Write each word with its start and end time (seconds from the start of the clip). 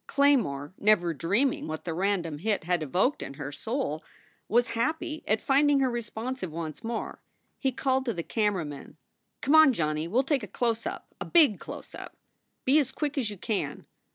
Claymore, 0.07 0.73
never 0.79 1.13
dreaming 1.13 1.67
what 1.67 1.85
the 1.85 1.93
random 1.93 2.39
hint 2.39 2.63
had 2.63 2.81
evoked 2.81 3.21
in 3.21 3.35
her 3.35 3.51
soul, 3.51 4.03
was 4.47 4.69
happy 4.69 5.23
at 5.27 5.43
finding 5.43 5.79
her 5.81 5.91
responsive 5.91 6.51
once 6.51 6.83
more. 6.83 7.21
He 7.59 7.71
called 7.71 8.05
to 8.05 8.13
the 8.15 8.23
camera 8.23 8.65
man: 8.65 8.97
"Come 9.41 9.53
on, 9.53 9.73
Johnny, 9.73 10.07
we 10.07 10.17
ll 10.17 10.23
take 10.23 10.41
a 10.41 10.47
close 10.47 10.87
up, 10.87 11.13
a 11.21 11.25
big 11.25 11.59
close 11.59 11.93
up! 11.93 12.17
Be 12.65 12.79
as 12.79 12.91
quick 12.91 13.15
as 13.15 13.29
you 13.29 13.37
can." 13.37 13.85